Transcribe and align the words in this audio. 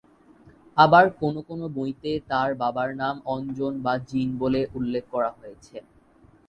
আবার 0.77 1.05
কোনো 1.19 1.39
কোনো 1.49 1.65
বইতে 1.75 2.11
তাঁর 2.29 2.49
বাবার 2.61 2.89
নাম 3.01 3.15
অঞ্জন 3.33 3.73
বা 3.85 3.93
জিন 4.09 4.29
বলে 4.41 4.61
উল্লেখ 4.77 5.03
করা 5.13 5.29
হয়েছে। 5.37 5.75